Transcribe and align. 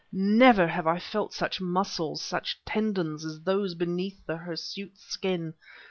Never 0.11 0.65
have 0.67 0.87
I 0.87 0.97
felt 0.97 1.31
such 1.31 1.61
muscles, 1.61 2.23
such 2.23 2.59
tendons, 2.65 3.23
as 3.23 3.39
those 3.43 3.75
beneath 3.75 4.25
the 4.25 4.37
hirsute 4.37 4.97
skin! 4.97 5.53